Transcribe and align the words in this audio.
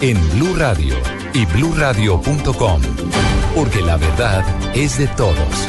en 0.00 0.16
Blue 0.32 0.54
Radio 0.56 0.94
y 1.34 1.44
BlueRadio.com, 1.46 2.80
porque 3.54 3.82
la 3.82 3.96
verdad 3.96 4.44
es 4.74 4.98
de 4.98 5.06
todos. 5.08 5.68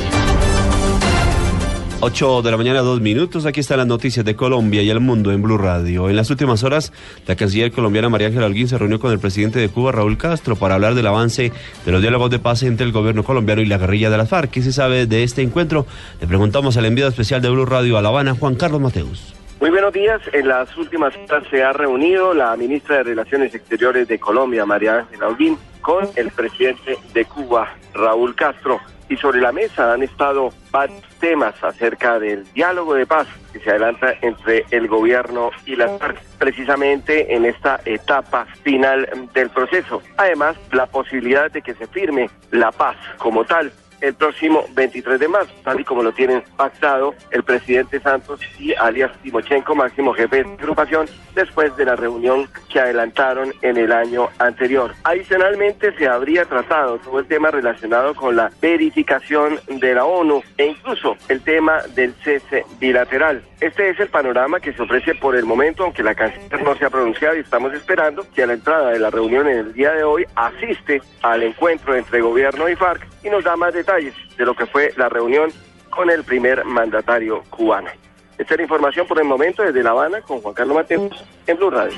8 2.01 2.41
de 2.43 2.51
la 2.51 2.57
mañana, 2.57 2.79
dos 2.79 3.01
minutos. 3.01 3.45
Aquí 3.45 3.59
están 3.59 3.79
las 3.79 3.87
noticias 3.87 4.25
de 4.25 4.35
Colombia 4.35 4.81
y 4.81 4.89
el 4.89 5.01
mundo 5.01 5.33
en 5.33 5.41
Blue 5.41 5.57
Radio. 5.57 6.09
En 6.09 6.15
las 6.15 6.29
últimas 6.29 6.63
horas, 6.63 6.93
la 7.27 7.35
canciller 7.35 7.71
colombiana 7.71 8.07
María 8.07 8.27
Ángela 8.27 8.45
Alguín 8.45 8.69
se 8.69 8.77
reunió 8.77 8.99
con 8.99 9.11
el 9.11 9.19
presidente 9.19 9.59
de 9.59 9.67
Cuba, 9.67 9.91
Raúl 9.91 10.17
Castro, 10.17 10.55
para 10.55 10.75
hablar 10.75 10.95
del 10.95 11.07
avance 11.07 11.51
de 11.85 11.91
los 11.91 12.01
diálogos 12.01 12.29
de 12.29 12.39
paz 12.39 12.63
entre 12.63 12.85
el 12.85 12.93
gobierno 12.93 13.23
colombiano 13.23 13.61
y 13.61 13.65
la 13.65 13.77
guerrilla 13.77 14.09
de 14.09 14.17
las 14.17 14.29
FARC. 14.29 14.49
¿Qué 14.49 14.61
se 14.61 14.71
sabe 14.71 15.07
de 15.07 15.23
este 15.23 15.41
encuentro? 15.41 15.85
Le 16.21 16.27
preguntamos 16.27 16.77
al 16.77 16.85
enviado 16.85 17.09
especial 17.09 17.41
de 17.41 17.49
Blue 17.49 17.65
Radio 17.65 17.97
a 17.97 18.01
La 18.01 18.09
Habana, 18.09 18.33
Juan 18.33 18.55
Carlos 18.55 18.79
Mateus. 18.79 19.38
Muy 19.59 19.71
buenos 19.71 19.91
días. 19.91 20.21
En 20.31 20.47
las 20.47 20.75
últimas 20.77 21.13
horas 21.17 21.43
se 21.51 21.61
ha 21.61 21.73
reunido 21.73 22.33
la 22.33 22.55
ministra 22.55 22.97
de 22.97 23.03
Relaciones 23.03 23.53
Exteriores 23.53 24.07
de 24.07 24.17
Colombia, 24.17 24.65
María 24.65 24.99
Ángela 24.99 25.27
Holguín, 25.27 25.57
con 25.81 26.07
el 26.15 26.31
presidente 26.31 26.97
de 27.13 27.25
Cuba, 27.25 27.75
Raúl 27.93 28.35
Castro. 28.35 28.79
Y 29.09 29.17
sobre 29.17 29.41
la 29.41 29.51
mesa 29.51 29.91
han 29.91 30.01
estado 30.01 30.53
varios 30.71 31.03
temas 31.19 31.61
acerca 31.61 32.19
del 32.19 32.45
diálogo 32.53 32.93
de 32.93 33.05
paz 33.05 33.27
que 33.51 33.59
se 33.59 33.71
adelanta 33.71 34.13
entre 34.21 34.65
el 34.71 34.87
gobierno 34.87 35.51
y 35.65 35.75
las 35.75 35.99
FARC, 35.99 36.21
precisamente 36.37 37.35
en 37.35 37.43
esta 37.43 37.81
etapa 37.83 38.45
final 38.63 39.09
del 39.33 39.49
proceso. 39.49 40.01
Además, 40.15 40.55
la 40.71 40.85
posibilidad 40.85 41.51
de 41.51 41.61
que 41.61 41.73
se 41.73 41.87
firme 41.87 42.29
la 42.51 42.71
paz 42.71 42.95
como 43.17 43.43
tal 43.43 43.73
el 44.01 44.13
próximo 44.13 44.65
23 44.73 45.19
de 45.19 45.27
marzo, 45.27 45.53
tal 45.63 45.79
y 45.79 45.83
como 45.83 46.03
lo 46.03 46.11
tienen 46.11 46.43
pactado 46.55 47.13
el 47.31 47.43
presidente 47.43 47.99
Santos 47.99 48.41
y 48.59 48.73
alias 48.73 49.11
Timochenko, 49.21 49.75
máximo 49.75 50.13
jefe 50.13 50.43
de 50.43 50.53
agrupación, 50.53 51.07
después 51.35 51.75
de 51.77 51.85
la 51.85 51.95
reunión 51.95 52.47
que 52.71 52.79
adelantaron 52.79 53.53
en 53.61 53.77
el 53.77 53.91
año 53.91 54.29
anterior. 54.39 54.93
Adicionalmente, 55.03 55.93
se 55.97 56.07
habría 56.07 56.45
tratado 56.45 56.97
todo 56.99 57.19
el 57.19 57.27
tema 57.27 57.51
relacionado 57.51 58.13
con 58.15 58.35
la 58.35 58.51
verificación 58.61 59.59
de 59.67 59.93
la 59.93 60.05
ONU 60.05 60.41
e 60.57 60.65
incluso 60.67 61.15
el 61.27 61.41
tema 61.41 61.81
del 61.95 62.13
cese 62.23 62.65
bilateral. 62.79 63.43
Este 63.59 63.89
es 63.89 63.99
el 63.99 64.07
panorama 64.07 64.59
que 64.59 64.73
se 64.73 64.81
ofrece 64.81 65.15
por 65.15 65.35
el 65.35 65.45
momento, 65.45 65.83
aunque 65.83 66.03
la 66.03 66.15
canciller 66.15 66.63
no 66.63 66.75
se 66.75 66.85
ha 66.85 66.89
pronunciado 66.89 67.35
y 67.35 67.39
estamos 67.39 67.73
esperando 67.73 68.25
que 68.33 68.43
a 68.43 68.47
la 68.47 68.53
entrada 68.53 68.91
de 68.91 68.99
la 68.99 69.09
reunión 69.09 69.47
en 69.47 69.57
el 69.57 69.73
día 69.73 69.91
de 69.91 70.03
hoy 70.03 70.25
asiste 70.35 71.01
al 71.21 71.43
encuentro 71.43 71.95
entre 71.95 72.21
gobierno 72.21 72.69
y 72.69 72.75
FARC 72.75 73.08
y 73.23 73.29
nos 73.29 73.43
da 73.43 73.55
más 73.55 73.73
detalles 73.73 74.13
de 74.37 74.45
lo 74.45 74.53
que 74.53 74.65
fue 74.65 74.93
la 74.97 75.09
reunión 75.09 75.51
con 75.89 76.09
el 76.09 76.23
primer 76.23 76.63
mandatario 76.65 77.43
cubano. 77.49 77.89
Esta 78.37 78.53
es 78.53 78.57
la 78.59 78.63
información 78.63 79.05
por 79.05 79.19
el 79.19 79.25
momento 79.25 79.63
desde 79.63 79.83
La 79.83 79.91
Habana 79.91 80.21
con 80.21 80.41
Juan 80.41 80.53
Carlos 80.53 80.75
Mateos 80.75 81.25
en 81.45 81.57
Blue 81.57 81.69
Radio. 81.69 81.97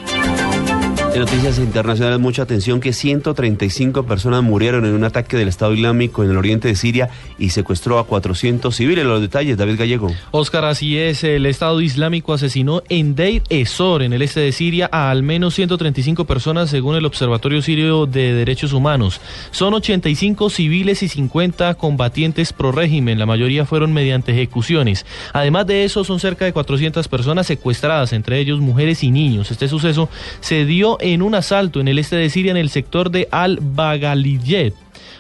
En 1.14 1.20
noticias 1.20 1.60
internacionales, 1.60 2.22
mucha 2.22 2.44
atención 2.44 2.80
que 2.80 2.94
135 2.94 4.04
personas 4.06 4.44
murieron 4.44 4.86
en 4.86 4.94
un 4.94 5.04
ataque 5.04 5.36
del 5.36 5.50
Estado 5.50 5.74
Islámico 5.74 6.24
en 6.24 6.30
el 6.30 6.38
oriente 6.38 6.70
de 6.70 6.76
Siria 6.76 7.10
y 7.38 7.50
secuestró 7.50 8.00
a 8.00 8.06
400 8.06 8.74
civiles. 8.74 9.04
Los 9.04 9.20
detalles, 9.20 9.58
David 9.58 9.78
Gallego. 9.78 10.10
Oscar, 10.32 10.64
así 10.64 10.98
es. 10.98 11.26
El 11.26 11.48
Estado 11.48 11.82
Islámico 11.82 12.32
asesinó 12.32 12.82
en 12.88 13.14
Deir 13.16 13.44
Ezor, 13.50 14.04
en 14.04 14.14
el 14.14 14.22
este 14.22 14.40
de 14.40 14.54
Siria, 14.54 14.88
a 14.90 15.12
al 15.12 15.22
menos 15.22 15.54
135 15.56 16.24
personas, 16.24 16.70
según 16.70 16.96
el 16.96 17.06
Observatorio 17.06 17.62
Sirio 17.62 18.06
de 18.06 18.32
Derechos 18.32 18.72
Humanos. 18.72 19.20
Son 19.52 19.74
85 19.74 20.50
civiles 20.50 21.04
y 21.04 21.10
50 21.10 21.74
combatientes 21.74 22.54
pro 22.54 22.72
régimen. 22.72 23.20
La 23.20 23.26
mayoría 23.26 23.66
fueron 23.66 23.92
mediante 23.92 24.32
ejecuciones. 24.32 25.06
Además 25.34 25.68
de 25.68 25.84
eso, 25.84 26.06
son 26.06 26.22
cerca 26.22 26.46
de 26.46 26.54
400 26.54 27.06
personas 27.10 27.48
secuestradas, 27.48 28.14
entre 28.14 28.40
ellos 28.40 28.62
mujeres 28.62 29.04
y 29.04 29.12
niños. 29.12 29.52
Este 29.52 29.68
suceso 29.68 30.08
se 30.40 30.64
dio 30.64 31.00
en 31.02 31.22
un 31.22 31.36
asalto 31.36 31.80
en 31.80 31.88
el 31.88 32.00
este 32.00 32.16
de 32.16 32.30
Siria 32.30 32.52
en 32.52 32.58
el 32.58 32.70
sector 32.70 33.12
de 33.12 33.28
Al-Baghaliyet. 33.32 34.74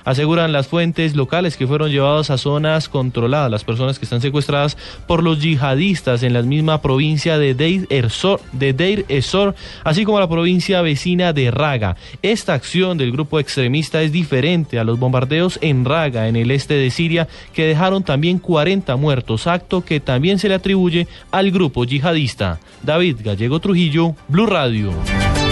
Aseguran 0.03 0.51
las 0.51 0.67
fuentes 0.67 1.15
locales 1.15 1.57
que 1.57 1.67
fueron 1.67 1.91
llevadas 1.91 2.29
a 2.29 2.37
zonas 2.37 2.89
controladas, 2.89 3.51
las 3.51 3.63
personas 3.63 3.99
que 3.99 4.05
están 4.05 4.21
secuestradas 4.21 4.77
por 5.07 5.23
los 5.23 5.41
yihadistas 5.41 6.23
en 6.23 6.33
la 6.33 6.41
misma 6.41 6.81
provincia 6.81 7.37
de 7.37 7.53
Deir, 7.53 7.85
Ezor, 7.89 8.41
de 8.51 8.73
Deir 8.73 9.05
así 9.83 10.03
como 10.03 10.19
la 10.19 10.29
provincia 10.29 10.81
vecina 10.81 11.33
de 11.33 11.51
Raga. 11.51 11.97
Esta 12.21 12.53
acción 12.53 12.97
del 12.97 13.11
grupo 13.11 13.39
extremista 13.39 14.01
es 14.01 14.11
diferente 14.11 14.79
a 14.79 14.83
los 14.83 14.97
bombardeos 14.97 15.59
en 15.61 15.85
Raga, 15.85 16.27
en 16.27 16.35
el 16.35 16.51
este 16.51 16.73
de 16.75 16.89
Siria, 16.89 17.27
que 17.53 17.65
dejaron 17.65 18.03
también 18.03 18.39
40 18.39 18.95
muertos, 18.95 19.47
acto 19.47 19.81
que 19.85 19.99
también 19.99 20.39
se 20.39 20.49
le 20.49 20.55
atribuye 20.55 21.07
al 21.31 21.51
grupo 21.51 21.85
yihadista. 21.85 22.59
David 22.81 23.17
Gallego 23.23 23.59
Trujillo, 23.59 24.15
Blue 24.27 24.47
Radio. 24.47 24.91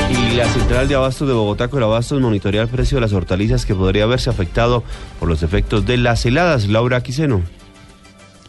Y 0.09 0.35
la 0.35 0.45
central 0.45 0.87
de 0.87 0.95
abastos 0.95 1.27
de 1.27 1.33
Bogotá, 1.33 1.67
Corabastos, 1.67 2.19
monitorea 2.19 2.63
el 2.63 2.67
precio 2.67 2.97
de 2.97 3.01
las 3.01 3.13
hortalizas 3.13 3.65
que 3.65 3.75
podría 3.75 4.03
haberse 4.03 4.29
afectado 4.29 4.83
por 5.19 5.29
los 5.29 5.43
efectos 5.43 5.85
de 5.85 5.97
las 5.97 6.25
heladas. 6.25 6.67
Laura 6.67 7.01
Quiseno. 7.01 7.41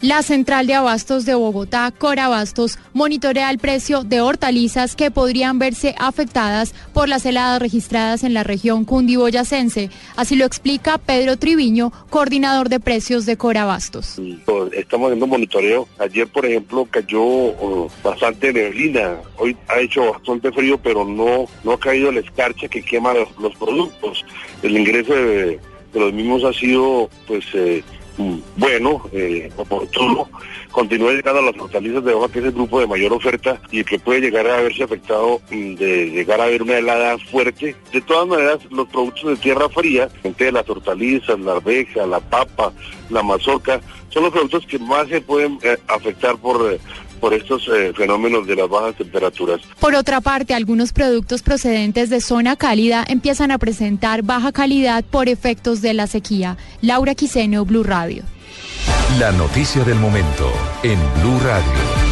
La 0.01 0.23
Central 0.23 0.65
de 0.65 0.73
Abastos 0.73 1.25
de 1.25 1.35
Bogotá, 1.35 1.93
Corabastos, 1.95 2.79
monitorea 2.91 3.51
el 3.51 3.59
precio 3.59 4.03
de 4.03 4.19
hortalizas 4.19 4.95
que 4.95 5.11
podrían 5.11 5.59
verse 5.59 5.93
afectadas 5.99 6.73
por 6.91 7.07
las 7.07 7.23
heladas 7.23 7.61
registradas 7.61 8.23
en 8.23 8.33
la 8.33 8.43
región 8.43 8.83
cundiboyacense. 8.83 9.91
Así 10.15 10.35
lo 10.35 10.45
explica 10.45 10.97
Pedro 10.97 11.37
Triviño, 11.37 11.91
coordinador 12.09 12.67
de 12.67 12.79
precios 12.79 13.27
de 13.27 13.37
Corabastos. 13.37 14.19
Estamos 14.71 15.09
haciendo 15.09 15.27
monitoreo. 15.27 15.87
Ayer, 15.99 16.27
por 16.27 16.47
ejemplo, 16.47 16.87
cayó 16.89 17.21
uh, 17.21 17.87
bastante 18.03 18.51
neblina. 18.51 19.17
Hoy 19.37 19.55
ha 19.67 19.81
hecho 19.81 20.13
bastante 20.13 20.51
frío, 20.51 20.79
pero 20.79 21.05
no, 21.05 21.45
no 21.63 21.73
ha 21.73 21.79
caído 21.79 22.11
la 22.11 22.21
escarcha 22.21 22.67
que 22.67 22.81
quema 22.81 23.13
los, 23.13 23.55
productos. 23.55 24.25
El 24.63 24.79
ingreso 24.79 25.13
de, 25.13 25.59
de, 25.93 25.99
los 25.99 26.11
mismos 26.11 26.43
ha 26.43 26.53
sido, 26.53 27.07
pues, 27.27 27.45
eh, 27.53 27.83
bueno, 28.57 29.03
eh, 29.11 29.51
oportuno, 29.57 30.29
continúa 30.71 31.11
llegando 31.13 31.39
a 31.39 31.51
las 31.51 31.59
hortalizas 31.59 32.03
de 32.03 32.13
hoja, 32.13 32.31
que 32.31 32.39
es 32.39 32.45
el 32.45 32.51
grupo 32.51 32.79
de 32.79 32.87
mayor 32.87 33.13
oferta 33.13 33.59
y 33.71 33.83
que 33.83 33.99
puede 33.99 34.21
llegar 34.21 34.47
a 34.47 34.57
haberse 34.57 34.83
afectado 34.83 35.41
de 35.49 36.09
llegar 36.11 36.41
a 36.41 36.45
haber 36.45 36.61
una 36.63 36.77
helada 36.77 37.17
fuerte. 37.17 37.75
De 37.91 38.01
todas 38.01 38.27
maneras, 38.27 38.59
los 38.69 38.87
productos 38.87 39.31
de 39.31 39.35
tierra 39.37 39.69
fría, 39.69 40.09
entre 40.23 40.51
las 40.51 40.69
hortalizas, 40.69 41.39
la 41.39 41.53
arveja, 41.53 42.05
la 42.05 42.19
papa, 42.19 42.73
la 43.09 43.23
mazorca, 43.23 43.81
son 44.09 44.23
los 44.23 44.31
productos 44.31 44.65
que 44.65 44.79
más 44.79 45.07
se 45.07 45.21
pueden 45.21 45.57
eh, 45.63 45.77
afectar 45.87 46.37
por... 46.37 46.73
Eh, 46.73 46.79
por 47.21 47.33
estos 47.33 47.69
eh, 47.69 47.93
fenómenos 47.95 48.45
de 48.47 48.55
las 48.57 48.67
bajas 48.67 48.95
temperaturas. 48.95 49.61
Por 49.79 49.95
otra 49.95 50.19
parte, 50.19 50.53
algunos 50.53 50.91
productos 50.91 51.41
procedentes 51.43 52.09
de 52.09 52.19
zona 52.19 52.57
cálida 52.57 53.05
empiezan 53.07 53.51
a 53.51 53.57
presentar 53.57 54.23
baja 54.23 54.51
calidad 54.51 55.05
por 55.05 55.29
efectos 55.29 55.81
de 55.81 55.93
la 55.93 56.07
sequía. 56.07 56.57
Laura 56.81 57.15
Quiseno, 57.15 57.63
Blue 57.63 57.83
Radio. 57.83 58.23
La 59.19 59.31
noticia 59.31 59.83
del 59.83 59.99
momento 59.99 60.51
en 60.83 60.99
Blue 61.21 61.39
Radio. 61.39 62.10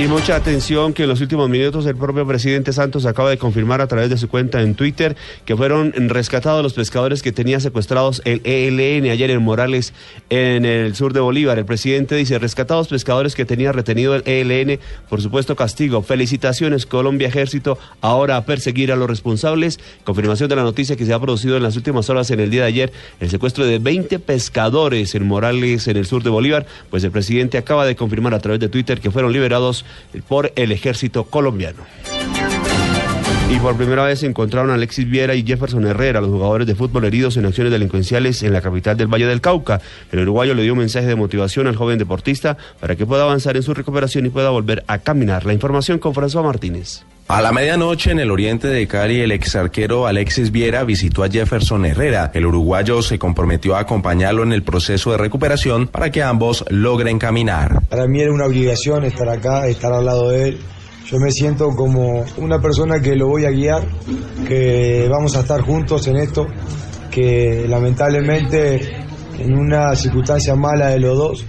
Y 0.00 0.06
mucha 0.06 0.34
atención 0.34 0.94
que 0.94 1.02
en 1.02 1.10
los 1.10 1.20
últimos 1.20 1.50
minutos 1.50 1.84
el 1.84 1.94
propio 1.94 2.26
presidente 2.26 2.72
Santos 2.72 3.04
acaba 3.04 3.28
de 3.28 3.36
confirmar 3.36 3.82
a 3.82 3.86
través 3.86 4.08
de 4.08 4.16
su 4.16 4.28
cuenta 4.28 4.62
en 4.62 4.74
Twitter 4.74 5.14
que 5.44 5.54
fueron 5.54 5.92
rescatados 6.08 6.62
los 6.62 6.72
pescadores 6.72 7.22
que 7.22 7.32
tenía 7.32 7.60
secuestrados 7.60 8.22
el 8.24 8.40
ELN 8.44 9.10
ayer 9.10 9.30
en 9.30 9.42
Morales, 9.42 9.92
en 10.30 10.64
el 10.64 10.94
sur 10.94 11.12
de 11.12 11.20
Bolívar. 11.20 11.58
El 11.58 11.66
presidente 11.66 12.14
dice, 12.14 12.38
rescatados 12.38 12.88
pescadores 12.88 13.34
que 13.34 13.44
tenía 13.44 13.72
retenido 13.72 14.14
el 14.14 14.22
ELN, 14.24 14.80
por 15.10 15.20
supuesto 15.20 15.54
castigo. 15.54 16.00
Felicitaciones 16.00 16.86
Colombia 16.86 17.28
Ejército, 17.28 17.78
ahora 18.00 18.38
a 18.38 18.46
perseguir 18.46 18.92
a 18.92 18.96
los 18.96 19.06
responsables. 19.06 19.80
Confirmación 20.04 20.48
de 20.48 20.56
la 20.56 20.62
noticia 20.62 20.96
que 20.96 21.04
se 21.04 21.12
ha 21.12 21.20
producido 21.20 21.58
en 21.58 21.62
las 21.62 21.76
últimas 21.76 22.08
horas 22.08 22.30
en 22.30 22.40
el 22.40 22.50
día 22.50 22.62
de 22.62 22.68
ayer, 22.68 22.92
el 23.20 23.28
secuestro 23.28 23.66
de 23.66 23.78
20 23.78 24.18
pescadores 24.20 25.14
en 25.14 25.26
Morales, 25.26 25.88
en 25.88 25.98
el 25.98 26.06
sur 26.06 26.22
de 26.22 26.30
Bolívar, 26.30 26.64
pues 26.88 27.04
el 27.04 27.10
presidente 27.10 27.58
acaba 27.58 27.84
de 27.84 27.96
confirmar 27.96 28.32
a 28.32 28.38
través 28.38 28.60
de 28.60 28.70
Twitter 28.70 28.98
que 28.98 29.10
fueron 29.10 29.34
liberados 29.34 29.84
por 30.28 30.52
el 30.56 30.72
ejército 30.72 31.24
colombiano. 31.24 31.82
Y 33.50 33.58
por 33.58 33.76
primera 33.76 34.04
vez 34.04 34.20
se 34.20 34.26
encontraron 34.26 34.70
a 34.70 34.74
Alexis 34.74 35.10
Viera 35.10 35.34
y 35.34 35.42
Jefferson 35.42 35.84
Herrera, 35.84 36.20
los 36.20 36.30
jugadores 36.30 36.68
de 36.68 36.76
fútbol 36.76 37.04
heridos 37.04 37.36
en 37.36 37.46
acciones 37.46 37.72
delincuenciales 37.72 38.44
en 38.44 38.52
la 38.52 38.60
capital 38.60 38.96
del 38.96 39.08
Valle 39.08 39.26
del 39.26 39.40
Cauca. 39.40 39.80
El 40.12 40.20
uruguayo 40.20 40.54
le 40.54 40.62
dio 40.62 40.72
un 40.72 40.78
mensaje 40.78 41.06
de 41.06 41.16
motivación 41.16 41.66
al 41.66 41.74
joven 41.74 41.98
deportista 41.98 42.56
para 42.78 42.94
que 42.94 43.06
pueda 43.06 43.24
avanzar 43.24 43.56
en 43.56 43.64
su 43.64 43.74
recuperación 43.74 44.24
y 44.24 44.30
pueda 44.30 44.50
volver 44.50 44.84
a 44.86 44.98
caminar. 44.98 45.46
La 45.46 45.52
información 45.52 45.98
con 45.98 46.14
François 46.14 46.44
Martínez. 46.44 47.02
A 47.32 47.40
la 47.40 47.52
medianoche 47.52 48.10
en 48.10 48.18
el 48.18 48.32
oriente 48.32 48.66
de 48.66 48.88
Cali, 48.88 49.20
el 49.20 49.30
ex 49.30 49.54
arquero 49.54 50.08
Alexis 50.08 50.50
Viera 50.50 50.82
visitó 50.82 51.22
a 51.22 51.28
Jefferson 51.28 51.86
Herrera. 51.86 52.32
El 52.34 52.44
uruguayo 52.44 53.02
se 53.02 53.20
comprometió 53.20 53.76
a 53.76 53.82
acompañarlo 53.82 54.42
en 54.42 54.50
el 54.50 54.64
proceso 54.64 55.12
de 55.12 55.18
recuperación 55.18 55.86
para 55.86 56.10
que 56.10 56.24
ambos 56.24 56.64
logren 56.70 57.20
caminar. 57.20 57.86
Para 57.88 58.08
mí 58.08 58.20
era 58.20 58.32
una 58.32 58.46
obligación 58.46 59.04
estar 59.04 59.28
acá, 59.28 59.68
estar 59.68 59.92
al 59.92 60.06
lado 60.06 60.30
de 60.30 60.48
él. 60.48 60.60
Yo 61.06 61.18
me 61.20 61.30
siento 61.30 61.68
como 61.76 62.24
una 62.36 62.60
persona 62.60 63.00
que 63.00 63.14
lo 63.14 63.28
voy 63.28 63.44
a 63.44 63.50
guiar, 63.50 63.86
que 64.48 65.06
vamos 65.08 65.36
a 65.36 65.42
estar 65.42 65.60
juntos 65.60 66.08
en 66.08 66.16
esto, 66.16 66.48
que 67.12 67.64
lamentablemente 67.68 68.90
en 69.38 69.56
una 69.56 69.94
circunstancia 69.94 70.56
mala 70.56 70.88
de 70.88 70.98
los 70.98 71.16
dos 71.16 71.46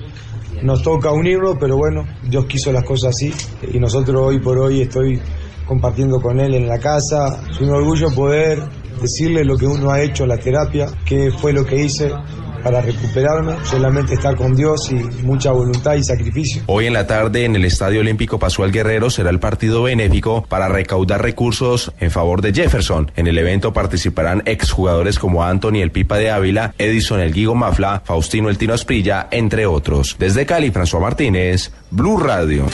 nos 0.61 0.83
toca 0.83 1.11
unirlo, 1.11 1.57
pero 1.59 1.75
bueno, 1.75 2.05
Dios 2.21 2.45
quiso 2.45 2.71
las 2.71 2.83
cosas 2.83 3.15
así 3.15 3.33
y 3.73 3.79
nosotros 3.79 4.21
hoy 4.21 4.39
por 4.39 4.59
hoy 4.59 4.81
estoy 4.81 5.19
compartiendo 5.71 6.19
con 6.19 6.37
él 6.41 6.53
en 6.53 6.67
la 6.67 6.77
casa. 6.79 7.41
Es 7.49 7.61
un 7.61 7.69
orgullo 7.69 8.13
poder 8.13 8.61
decirle 9.01 9.45
lo 9.45 9.55
que 9.55 9.65
uno 9.65 9.89
ha 9.89 10.01
hecho, 10.01 10.25
la 10.25 10.35
terapia, 10.35 10.87
qué 11.05 11.31
fue 11.31 11.53
lo 11.53 11.65
que 11.65 11.77
hice 11.77 12.11
para 12.61 12.81
recuperarme, 12.81 13.55
solamente 13.63 14.15
estar 14.15 14.35
con 14.35 14.53
Dios 14.53 14.91
y 14.91 14.95
mucha 15.23 15.53
voluntad 15.53 15.95
y 15.95 16.03
sacrificio. 16.03 16.63
Hoy 16.67 16.87
en 16.87 16.93
la 16.93 17.07
tarde 17.07 17.45
en 17.45 17.55
el 17.55 17.63
Estadio 17.63 18.01
Olímpico 18.01 18.37
Pasual 18.37 18.73
Guerrero 18.73 19.09
será 19.09 19.29
el 19.29 19.39
partido 19.39 19.83
benéfico 19.83 20.43
para 20.43 20.67
recaudar 20.67 21.21
recursos 21.21 21.93
en 22.01 22.11
favor 22.11 22.41
de 22.41 22.53
Jefferson. 22.53 23.09
En 23.15 23.27
el 23.27 23.37
evento 23.37 23.71
participarán 23.71 24.43
exjugadores 24.45 25.19
como 25.19 25.41
Anthony 25.41 25.77
El 25.77 25.91
Pipa 25.91 26.17
de 26.17 26.31
Ávila, 26.31 26.75
Edison 26.77 27.21
El 27.21 27.31
Guigo 27.31 27.55
Mafla, 27.55 28.01
Faustino 28.03 28.49
El 28.49 28.57
Tino 28.57 28.73
Asprilla, 28.73 29.29
entre 29.31 29.65
otros. 29.67 30.17
Desde 30.19 30.45
Cali, 30.45 30.69
François 30.69 30.99
Martínez, 30.99 31.71
Blue 31.91 32.19
Radio. 32.19 32.65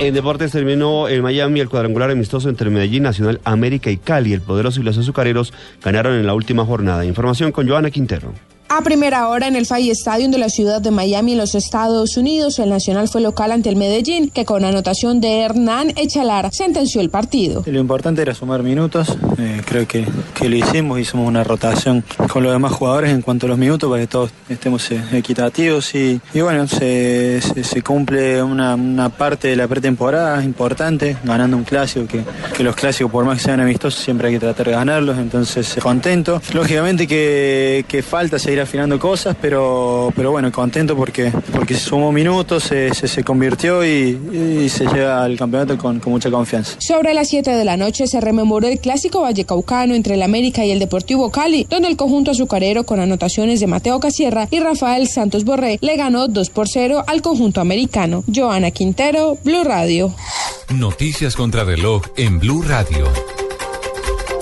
En 0.00 0.14
deportes 0.14 0.52
terminó 0.52 1.08
en 1.08 1.20
Miami 1.20 1.60
el 1.60 1.68
cuadrangular 1.68 2.10
amistoso 2.10 2.48
entre 2.48 2.70
Medellín, 2.70 3.02
Nacional, 3.02 3.38
América 3.44 3.90
y 3.90 3.98
Cali. 3.98 4.32
El 4.32 4.40
poderoso 4.40 4.80
y 4.80 4.82
los 4.82 4.96
azucareros 4.96 5.52
ganaron 5.84 6.14
en 6.14 6.26
la 6.26 6.32
última 6.32 6.64
jornada. 6.64 7.04
Información 7.04 7.52
con 7.52 7.68
Joana 7.68 7.90
Quintero. 7.90 8.32
A 8.72 8.82
primera 8.82 9.26
hora 9.26 9.48
en 9.48 9.56
el 9.56 9.66
Fay 9.66 9.90
Stadium 9.90 10.30
de 10.30 10.38
la 10.38 10.48
ciudad 10.48 10.80
de 10.80 10.92
Miami, 10.92 11.32
en 11.32 11.38
los 11.38 11.56
Estados 11.56 12.16
Unidos, 12.16 12.60
el 12.60 12.70
Nacional 12.70 13.08
fue 13.08 13.20
local 13.20 13.50
ante 13.50 13.68
el 13.68 13.74
Medellín, 13.74 14.30
que 14.30 14.44
con 14.44 14.64
anotación 14.64 15.20
de 15.20 15.40
Hernán 15.40 15.92
Echalar 15.96 16.50
sentenció 16.52 17.00
el 17.00 17.10
partido. 17.10 17.64
Lo 17.66 17.80
importante 17.80 18.22
era 18.22 18.32
sumar 18.32 18.62
minutos, 18.62 19.18
eh, 19.38 19.62
creo 19.66 19.88
que, 19.88 20.06
que, 20.34 20.48
lo 20.48 20.54
hicimos, 20.54 21.00
hicimos 21.00 21.26
una 21.26 21.42
rotación 21.42 22.04
con 22.32 22.44
los 22.44 22.52
demás 22.52 22.70
jugadores 22.70 23.10
en 23.10 23.22
cuanto 23.22 23.46
a 23.46 23.48
los 23.48 23.58
minutos 23.58 23.90
para 23.90 24.02
que 24.02 24.06
todos 24.06 24.30
estemos 24.48 24.88
eh, 24.92 25.02
equitativos 25.14 25.92
y, 25.96 26.20
bueno, 26.34 26.68
se, 26.68 27.40
cumple 27.84 28.40
una, 28.40 29.08
parte 29.08 29.48
de 29.48 29.56
la 29.56 29.66
pretemporada 29.66 30.44
importante, 30.44 31.16
ganando 31.24 31.56
un 31.56 31.64
clásico, 31.64 32.06
que, 32.06 32.62
los 32.62 32.76
clásicos 32.76 33.10
por 33.10 33.24
más 33.24 33.38
que 33.38 33.44
sean 33.46 33.58
amistosos 33.58 34.00
siempre 34.00 34.28
hay 34.28 34.34
que 34.34 34.40
tratar 34.40 34.66
de 34.66 34.72
ganarlos, 34.72 35.18
entonces 35.18 35.76
contento. 35.82 36.40
Lógicamente 36.52 37.08
que 37.08 38.04
falta 38.08 38.38
seguir 38.38 38.59
afinando 38.60 38.98
cosas, 38.98 39.36
pero, 39.40 40.12
pero 40.14 40.30
bueno, 40.30 40.50
contento 40.52 40.96
porque, 40.96 41.32
porque 41.52 41.74
se 41.74 41.80
sumó 41.80 42.12
minutos, 42.12 42.64
se, 42.64 42.94
se, 42.94 43.08
se 43.08 43.24
convirtió 43.24 43.84
y, 43.84 44.18
y, 44.64 44.68
se 44.68 44.86
llega 44.86 45.24
al 45.24 45.36
campeonato 45.36 45.76
con, 45.78 46.00
con, 46.00 46.12
mucha 46.12 46.30
confianza. 46.30 46.76
Sobre 46.78 47.14
las 47.14 47.28
7 47.28 47.50
de 47.50 47.64
la 47.64 47.76
noche 47.76 48.06
se 48.06 48.20
rememoró 48.20 48.68
el 48.68 48.80
clásico 48.80 49.22
vallecaucano 49.22 49.94
entre 49.94 50.14
el 50.14 50.22
América 50.22 50.64
y 50.64 50.70
el 50.70 50.78
Deportivo 50.78 51.30
Cali, 51.30 51.66
donde 51.68 51.88
el 51.88 51.96
conjunto 51.96 52.30
azucarero 52.30 52.84
con 52.84 53.00
anotaciones 53.00 53.60
de 53.60 53.66
Mateo 53.66 54.00
Casierra 54.00 54.48
y 54.50 54.60
Rafael 54.60 55.08
Santos 55.08 55.44
Borré 55.44 55.78
le 55.80 55.96
ganó 55.96 56.28
2 56.28 56.50
por 56.50 56.68
0 56.68 57.04
al 57.06 57.22
conjunto 57.22 57.60
americano. 57.60 58.24
Joana 58.32 58.70
Quintero, 58.70 59.38
Blue 59.44 59.64
Radio. 59.64 60.14
Noticias 60.74 61.36
contra 61.36 61.64
reloj 61.64 62.02
en 62.16 62.38
Blue 62.38 62.62
Radio. 62.62 63.06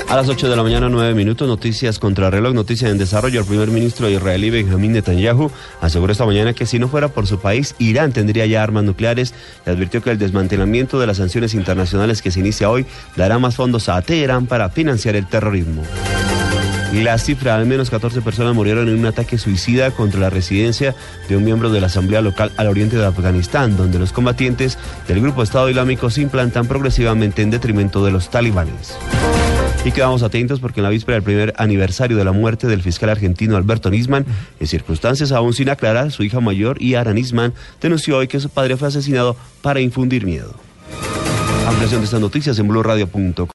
A 0.09 0.17
las 0.17 0.27
8 0.27 0.49
de 0.49 0.57
la 0.57 0.63
mañana, 0.63 0.89
9 0.89 1.13
minutos, 1.13 1.47
noticias 1.47 1.99
contra 1.99 2.31
reloj, 2.31 2.55
noticias 2.55 2.91
en 2.91 2.97
desarrollo. 2.97 3.41
El 3.41 3.47
primer 3.47 3.71
ministro 3.71 4.09
israelí 4.09 4.49
Benjamín 4.49 4.93
Netanyahu 4.93 5.51
aseguró 5.83 6.13
esta 6.13 6.25
mañana 6.25 6.55
que 6.55 6.65
si 6.65 6.79
no 6.79 6.89
fuera 6.89 7.09
por 7.09 7.27
su 7.27 7.41
país, 7.41 7.75
Irán 7.79 8.13
tendría 8.13 8.47
ya 8.47 8.63
armas 8.63 8.85
nucleares 8.85 9.35
y 9.67 9.71
advirtió 9.71 10.03
que 10.03 10.11
el 10.11 10.19
desmantelamiento 10.19 10.99
de 10.99 11.07
las 11.07 11.19
sanciones 11.19 11.53
internacionales 11.53 12.23
que 12.23 12.31
se 12.31 12.41
inicia 12.41 12.71
hoy 12.71 12.87
dará 13.17 13.39
más 13.39 13.57
fondos 13.57 13.91
a 13.91 14.01
Teherán 14.01 14.47
para 14.47 14.71
financiar 14.71 15.15
el 15.15 15.27
terrorismo. 15.27 15.83
La 16.95 17.19
cifra, 17.19 17.57
al 17.57 17.67
menos 17.67 17.91
14 17.91 18.23
personas 18.23 18.55
murieron 18.55 18.89
en 18.89 18.99
un 18.99 19.05
ataque 19.05 19.37
suicida 19.37 19.91
contra 19.91 20.21
la 20.21 20.31
residencia 20.31 20.95
de 21.29 21.37
un 21.37 21.45
miembro 21.45 21.69
de 21.71 21.83
la 21.83 21.89
Asamblea 21.89 22.23
Local 22.23 22.51
al 22.57 22.69
oriente 22.69 22.97
de 22.97 23.05
Afganistán, 23.05 23.77
donde 23.77 23.99
los 23.99 24.15
combatientes 24.15 24.79
del 25.07 25.21
grupo 25.21 25.43
Estado 25.43 25.69
Islámico 25.69 26.09
se 26.09 26.23
implantan 26.23 26.67
progresivamente 26.67 27.43
en 27.43 27.51
detrimento 27.51 28.03
de 28.03 28.13
los 28.13 28.31
talibanes. 28.31 28.97
Y 29.89 29.91
quedamos 29.91 30.23
atentos 30.23 30.61
porque 30.61 30.81
en 30.81 30.85
la 30.85 30.91
víspera 30.91 31.15
del 31.15 31.23
primer 31.23 31.55
aniversario 31.57 32.19
de 32.19 32.23
la 32.23 32.33
muerte 32.33 32.67
del 32.67 32.83
fiscal 32.83 33.09
argentino 33.09 33.57
Alberto 33.57 33.89
Nisman, 33.89 34.27
en 34.61 34.67
circunstancias 34.67 35.33
aún 35.33 35.55
sin 35.55 35.71
aclarar, 35.71 36.13
su 36.13 36.23
hija 36.23 36.41
mayor, 36.41 36.79
Yara 36.79 37.15
Nisman, 37.15 37.55
denunció 37.81 38.19
hoy 38.19 38.29
que 38.29 38.39
su 38.39 38.51
padre 38.51 38.77
fue 38.77 38.89
asesinado 38.89 39.35
para 39.63 39.81
infundir 39.81 40.27
miedo. 40.27 40.53
Ampliación 41.67 42.03
de 42.03 42.05
estas 42.05 42.21
noticias 42.21 42.59
en 42.59 42.69
blurradio.com. 42.69 43.47